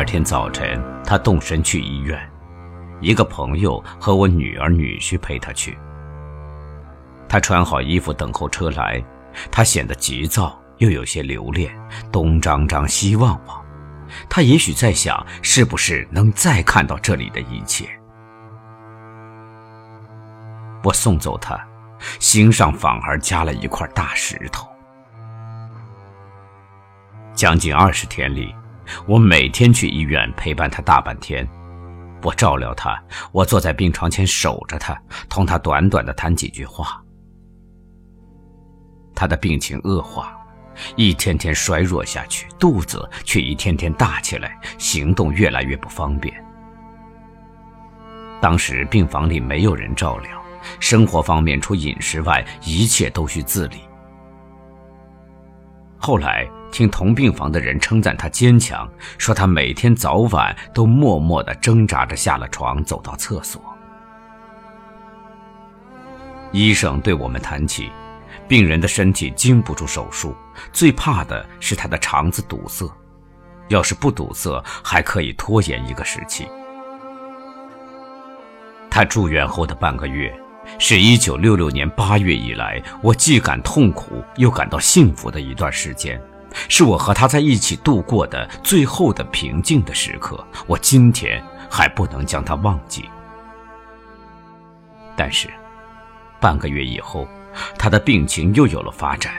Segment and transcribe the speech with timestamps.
[0.00, 2.18] 二天早晨，他动身去医院，
[3.02, 5.76] 一个朋友和我女儿女婿陪他去。
[7.28, 9.04] 他穿好衣服等候车来，
[9.52, 11.70] 他显得急躁，又有些留恋，
[12.10, 13.62] 东张张西望望。
[14.26, 17.86] 他也许在想，是不是能再看到这里的一切。
[20.82, 21.62] 我送走他，
[22.18, 24.66] 心上反而加了一块大石头。
[27.34, 28.54] 将近二十天里，
[29.06, 31.48] 我每天去医院陪伴他大半天，
[32.22, 37.02] 我照料他，我坐在病床前守着他，同他短短的谈几句话。
[39.14, 40.34] 他的病情恶化，
[40.96, 46.32] 一天天衰弱下去，肚子却一天天大起来，行动越来越不方便。
[48.40, 50.42] 当时病房里没有人照料，
[50.78, 53.76] 生活方面除饮食外，一切都需自理。
[55.98, 63.62] 后来听同病房的人称赞他坚强，说他每天早晚都默默地挣扎着下了床，走到厕所。
[66.52, 67.90] 医生对我们谈起。
[68.48, 70.34] 病人的身体经不住手术，
[70.72, 72.84] 最怕的是他的肠子堵塞。
[73.68, 76.48] 要是不堵塞，还可以拖延一个时期。
[78.90, 80.36] 他住院后的半个月，
[80.80, 86.20] 是一九六六年八月以来我既感痛苦又感到幸福的一段时间，
[86.68, 90.44] 是我和他在一起度过的最后的平静的时刻。
[90.66, 93.08] 我今天还不能将他忘记。
[95.16, 95.48] 但是，
[96.40, 97.26] 半个月以后。
[97.76, 99.34] 他的病情又有了发展。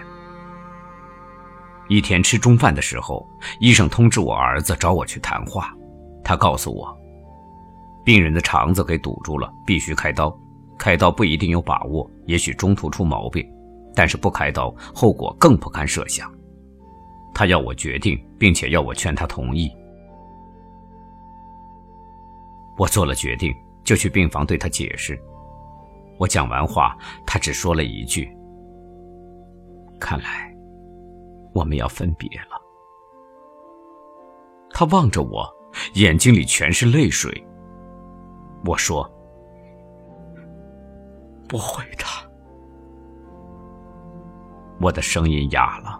[1.87, 3.25] 一天吃中饭的时候，
[3.61, 5.73] 医生通知我儿子找我去谈话。
[6.21, 6.93] 他告诉我，
[8.03, 10.37] 病人的肠子给堵住了，必须开刀。
[10.77, 13.49] 开刀不一定有把握，也许中途出毛病，
[13.95, 16.29] 但是不开刀，后果更不堪设想。
[17.33, 19.71] 他要我决定，并且要我劝他同意。
[22.77, 25.19] 我做了决定，就去病房对他解释。
[26.17, 28.31] 我讲完话，他只说了一句
[29.99, 30.55] ：“看来
[31.53, 32.61] 我们要分别了。”
[34.73, 35.47] 他望着我，
[35.95, 37.31] 眼睛里全是泪水。
[38.65, 39.09] 我说
[41.47, 42.05] ：“不会的。”
[44.81, 45.99] 我的声音哑了。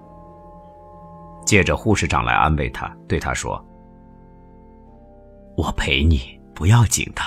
[1.51, 3.61] 借着，护士长来安慰他，对他说
[5.57, 7.21] ：“我陪你，不要紧的。”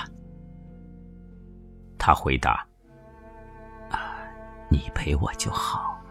[2.00, 2.66] 他回答。
[4.70, 6.02] 你陪我就好。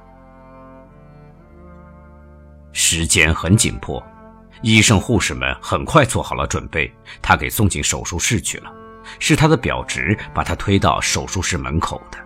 [2.71, 3.99] 时间很紧迫，
[4.61, 8.71] 医生护士们很快做好了准备，他给送进手术室去了。
[9.17, 12.22] 是他的表侄把他推到手术室门口的。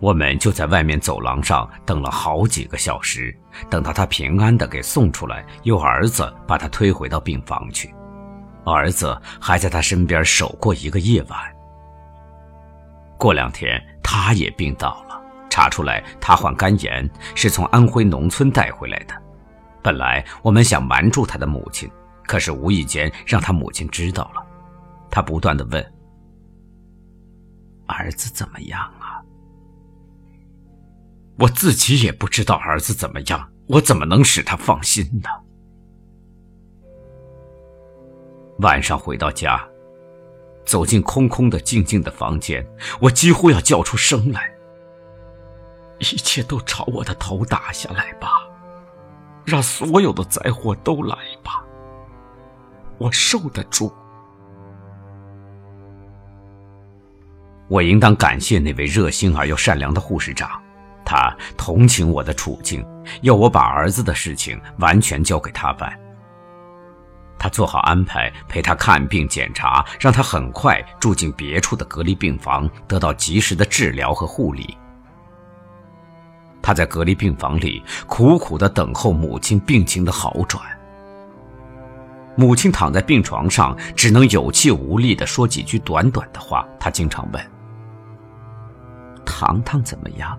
[0.00, 3.36] 我们就在外面走廊上等了好几个小时，
[3.70, 7.94] 等到他平安的给送出来，由儿子把他推回到病房去。
[8.64, 11.38] 儿子还在他身边守过一个夜晚。
[13.18, 13.82] 过两天。
[14.08, 15.20] 他也病倒了，
[15.50, 19.14] 查出来他患肝炎，是从安徽农村带回来的。
[19.82, 21.90] 本来我们想瞒住他的母亲，
[22.24, 24.46] 可是无意间让他母亲知道了。
[25.10, 25.84] 他不断的问
[27.88, 29.15] ：“儿子怎么样啊？”
[31.38, 35.28] 我自己也不知道儿子怎么样，我怎么能使他放心呢？
[38.60, 39.62] 晚上回到家。
[40.64, 42.66] 走进空空的、静静的房间，
[43.00, 44.50] 我几乎要叫出声来。
[46.00, 48.28] 一切都朝我的头打下来吧，
[49.44, 51.64] 让所有的灾祸都来吧，
[52.98, 53.94] 我受得住。
[57.68, 60.60] 我应当感谢那位热心而又善良的护士长，
[61.06, 62.84] 他同情我的处境，
[63.22, 65.98] 要我把儿子的事情完全交给他办。
[67.38, 74.76] 他做好安排，陪他看病检查，让他很快住进别处的隔离病房，得到及时的治疗和护理。
[76.60, 80.60] 他在隔离病房里苦苦的等候母亲病情的好转。
[82.34, 86.66] 母亲躺在病床上，只能有气无力的说几句短短的话。
[86.80, 87.50] 他经常问
[89.24, 90.36] ：“糖糖怎么样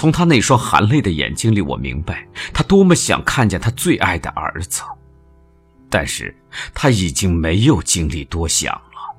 [0.00, 4.82] 从他那双含泪的眼睛里，我明白他多么想看见他最爱的儿子，
[5.90, 6.34] 但是
[6.72, 9.14] 他已经没有精力多想了。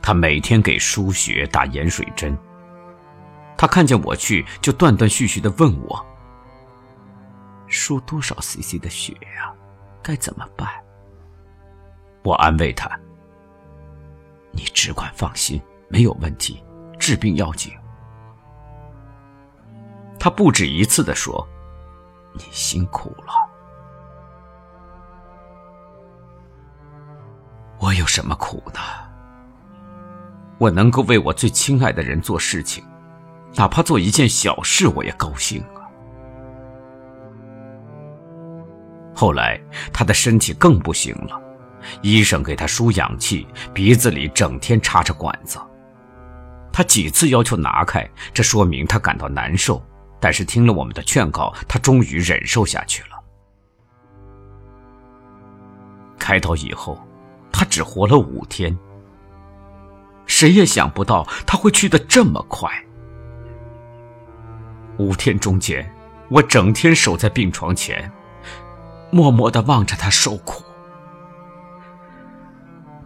[0.00, 2.34] 他每天给输血打盐水针，
[3.58, 6.06] 他看见我去，就断断续续的问我
[7.68, 9.52] ：“输多少 cc 的血呀？
[10.02, 10.66] 该怎么办？”
[12.24, 12.90] 我安慰他
[14.50, 15.60] ：“你只管放心。”
[15.94, 16.60] 没有问题，
[16.98, 17.72] 治病要紧。
[20.18, 21.46] 他不止一次的说
[22.34, 23.32] ：“你辛苦了。”
[27.78, 28.80] 我有什么苦呢？
[30.58, 32.84] 我能够为我最亲爱的人做事情，
[33.54, 35.86] 哪怕做一件小事，我也高兴啊。
[39.14, 39.60] 后来
[39.92, 41.40] 他的身体更不行了，
[42.02, 45.56] 医生给他输氧气，鼻子里整天插着管子。
[46.74, 49.80] 他几次要求拿开，这说明他感到难受。
[50.18, 53.22] 但是听了我们的劝告，他终于忍受下去了。
[56.18, 56.98] 开刀以后，
[57.52, 58.76] 他只活了五天。
[60.26, 62.68] 谁也想不到他会去的这么快。
[64.98, 65.88] 五天中间，
[66.28, 68.10] 我整天守在病床前，
[69.12, 70.64] 默默的望着他受苦。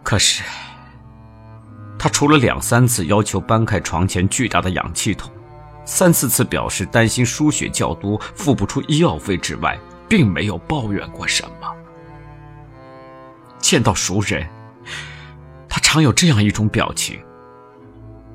[0.01, 0.41] 可是。
[1.99, 5.29] 他除了两三次要求搬开床前巨大的氧气筒，
[5.83, 11.75] 三四次表示担心输血较多付不出医药费之外，并没有抱怨过什么。
[13.57, 14.47] 见到熟人，
[15.67, 17.19] 他常有这样一种表情：“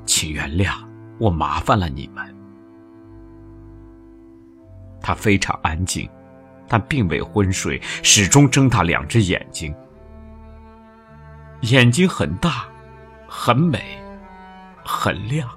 [0.05, 0.71] 请原谅，
[1.17, 2.23] 我麻烦了你们。”
[5.01, 6.07] 他非常安静，
[6.67, 9.73] 但并未昏睡，始终睁大两只眼睛，
[11.61, 12.67] 眼睛很大。
[13.37, 14.01] 很美，
[14.83, 15.47] 很亮。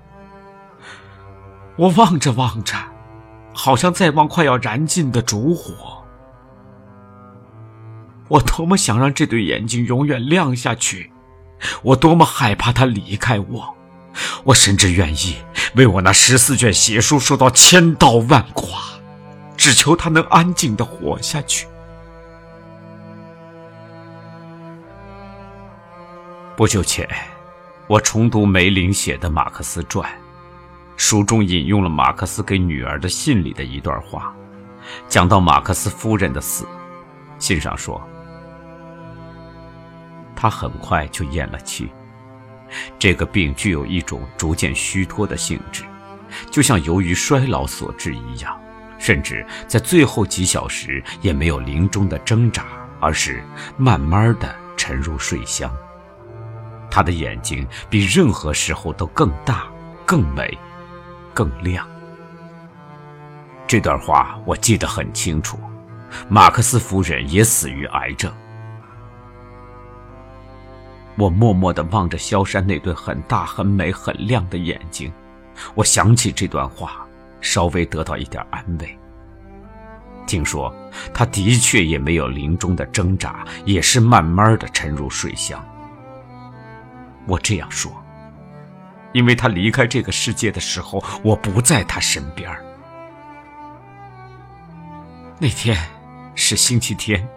[1.77, 2.75] 我望着望着，
[3.55, 6.05] 好像在望快要燃尽的烛火。
[8.27, 11.13] 我多么想让这对眼睛永远亮下去，
[11.83, 13.75] 我多么害怕他离开我。
[14.43, 15.37] 我甚至愿意
[15.77, 19.01] 为我那十四卷邪书受到千刀万剐，
[19.57, 21.67] 只求他能安静的活下去。
[26.57, 27.09] 不久前。
[27.89, 30.07] 我重读梅林写的《马克思传》，
[30.99, 34.31] 书中引用了马克思给女儿的信里的一段话，
[35.09, 36.67] 讲到马克思夫人的死。
[37.39, 37.99] 信上说，
[40.37, 41.89] 他很快就咽了气。
[42.99, 45.83] 这个病具有一种逐渐虚脱的性质，
[46.51, 48.61] 就像由于衰老所致一样，
[48.99, 52.67] 甚至在最后几小时也没有临终的挣扎，
[53.01, 53.43] 而是
[53.79, 55.75] 慢慢的沉入睡乡。
[56.99, 59.69] 他的眼睛比任何时候都更大、
[60.05, 60.59] 更美、
[61.33, 61.89] 更亮。
[63.69, 65.57] 这段话我记得很清楚。
[66.29, 68.33] 马克思夫人也死于癌症。
[71.17, 75.13] 我默默地望着萧山那对很大、很美、很亮的眼睛，
[75.77, 77.07] 我想起这段话，
[77.41, 78.99] 稍微得到一点安慰。
[80.27, 80.75] 听说
[81.15, 85.65] 他的确也没有临终的挣扎，也是慢慢的沉入睡乡。
[87.29, 87.93] 我这样说，
[89.13, 92.51] 因为他离开这个世界的时候，我不在他身边。
[95.39, 95.77] 那天
[96.35, 97.29] 是星期天，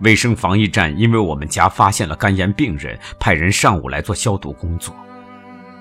[0.00, 4.94] 卫生防疫站因为我们家发现了肝炎病人，派人上午来做消毒工作。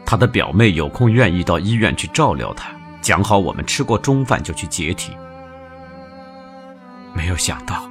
[0.05, 5.15] 他的表妹有空愿意到医院去照料他，讲好我们吃过中饭就去解体。
[7.13, 7.89] 没有想到，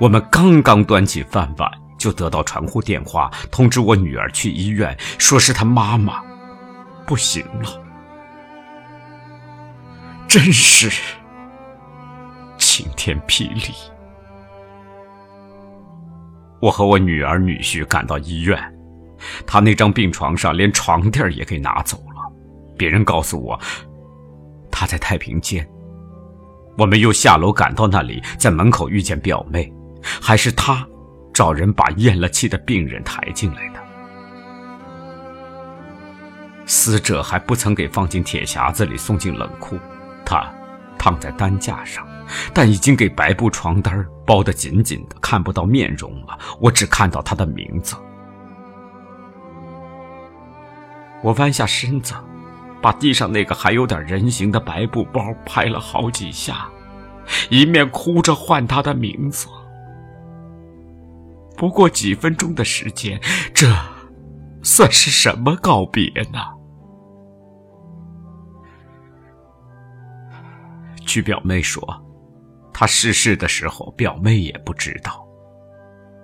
[0.00, 1.70] 我们刚刚端起饭碗。
[1.98, 6.22] 就得到传呼电话，通知我女儿去医院，说是她妈妈
[7.04, 7.84] 不行了。
[10.28, 10.90] 真是
[12.58, 13.74] 晴天霹雳！
[16.60, 18.60] 我和我女儿、女婿赶到医院，
[19.46, 22.32] 他那张病床上连床垫也给拿走了。
[22.76, 23.58] 别人告诉我，
[24.70, 25.66] 他在太平间。
[26.76, 29.72] 我们又下楼赶到那里，在门口遇见表妹，
[30.20, 30.86] 还是她。
[31.38, 33.78] 找人把咽了气的病人抬进来的，
[36.66, 39.78] 死者还不曾给放进铁匣子里送进冷库，
[40.26, 40.52] 他
[40.98, 42.04] 躺在担架上，
[42.52, 46.36] 但已经给白布床单包得紧紧的，看不到面容了。
[46.58, 47.94] 我只看到他的名字。
[51.22, 52.14] 我弯下身子，
[52.82, 56.68] 把地上那个还有点人形的白布包拍了好几下，
[57.48, 59.46] 一面哭着唤他的名字。
[61.58, 63.20] 不过几分钟的时间，
[63.52, 63.66] 这
[64.62, 66.38] 算是什么告别呢？
[71.04, 71.82] 据表妹说，
[72.72, 75.26] 他逝世的时候，表妹也不知道。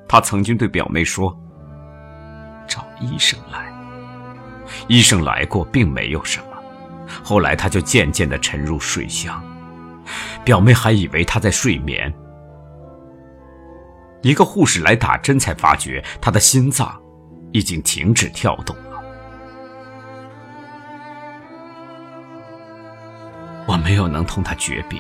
[0.08, 1.36] 他曾经对表妹说
[2.68, 3.74] ：“找医生来。”
[4.86, 6.46] 医生来过，并没有什么。
[7.24, 9.42] 后来他就渐渐的沉入睡乡，
[10.44, 12.14] 表妹还以为他在睡眠。
[14.24, 16.98] 一个护士来打针，才发觉他的心脏
[17.52, 19.00] 已经停止跳动了。
[23.66, 24.98] 我没有能同他诀别，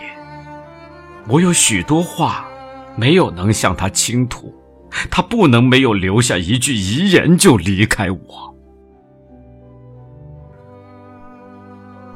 [1.26, 2.44] 我有许多话
[2.96, 4.54] 没有能向他倾吐，
[5.10, 8.54] 他不能没有留下一句遗言就离开我。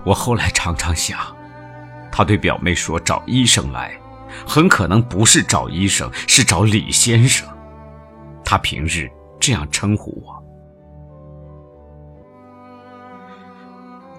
[0.05, 1.19] 我后来常常想，
[2.13, 3.99] 他对表妹说找医生来，
[4.47, 7.47] 很可能不是找医生，是找李先生。
[8.45, 10.43] 他平日这样称呼我。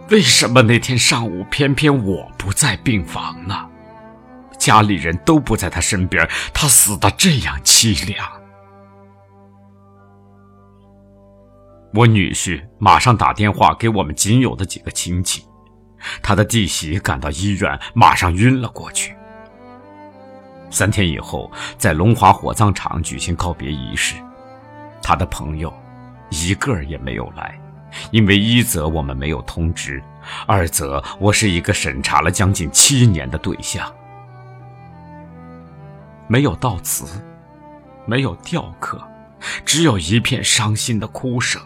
[0.10, 3.56] 为什么那天上午偏偏我不在病房呢？
[4.58, 8.28] 家里人都不在他身边，他死的这样凄凉。
[11.94, 15.46] 我女婿马上打电话给我们仅有的几个亲戚，
[16.22, 19.16] 他的弟媳赶到医院，马上晕了过去。
[20.70, 24.16] 三天以后，在龙华火葬场举行告别仪式，
[25.02, 25.74] 他的朋友
[26.30, 27.60] 一个也没有来。
[28.12, 30.00] 因为一则我们没有通知，
[30.46, 33.92] 二则我是一个审查了将近七年的对象，
[36.28, 37.06] 没有悼词，
[38.06, 39.02] 没有吊客，
[39.66, 41.60] 只有一片伤心的哭声。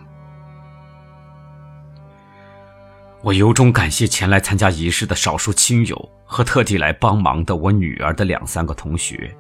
[3.24, 9.34] 我由衷感谢前来参加仪式的少数亲友和特地来帮忙的我女儿的两三个同学。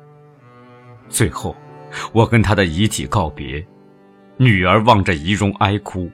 [1.09, 1.53] 最后，
[2.13, 3.65] 我跟她的遗体告别，
[4.37, 6.09] 女儿望着遗容哀哭。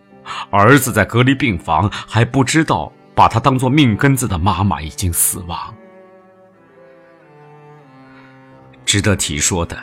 [0.49, 5.75] 儿子在隔离病房，还不知道把她当做命根子的妈妈已经死亡。
[8.83, 9.77] 值得提说的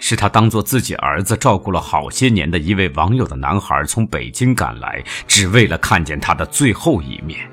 [0.00, 7.48] 是，他当做自己儿子照顾了好些年的一位网友的男孩，从北京赶来，只为了看见他的最后一面。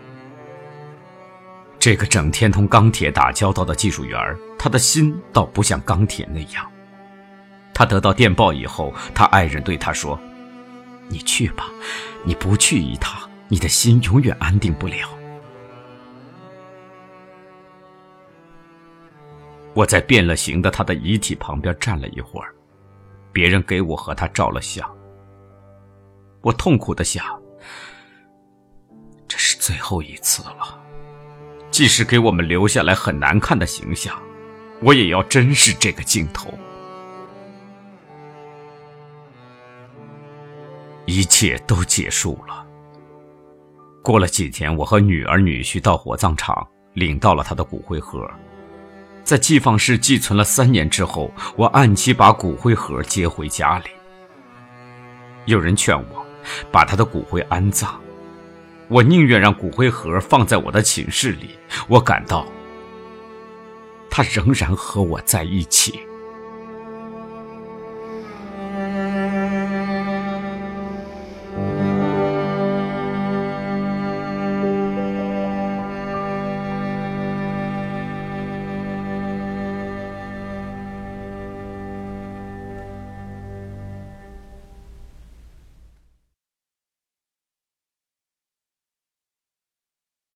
[1.77, 4.19] 这个整天同钢铁打交道的技术员，
[4.57, 6.65] 他的心倒不像钢铁那样。
[7.73, 10.19] 他得到电报以后，他爱人对他说。
[11.09, 11.65] 你去吧，
[12.25, 15.16] 你不去一趟，你的心永远安定不了。
[19.77, 22.51] 我在变了形的他的遗体旁边站了一会儿，
[23.31, 24.83] 别人给我和他照了相。
[26.41, 27.23] 我痛苦的想，
[29.27, 30.81] 这是最后一次了，
[31.69, 34.19] 即使给我们留下来很难看的形象，
[34.81, 36.51] 我也要珍视这个镜头。
[41.05, 42.65] 一切都结束了。
[44.01, 48.27] 过了几天，我和女儿、女婿到火葬场领到了他的骨灰盒，
[49.27, 53.89] 在寄放室寄存了三年之后，我按期把骨灰盒接回家里。
[55.43, 56.25] 有人劝我
[56.71, 57.89] 把他的骨灰安葬，
[58.87, 61.59] 我宁愿让骨灰盒放在我的寝室里。
[61.89, 62.47] 我感到
[64.09, 66.06] 他仍然和我在一起。